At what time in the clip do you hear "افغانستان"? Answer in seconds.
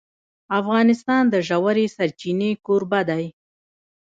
0.59-1.23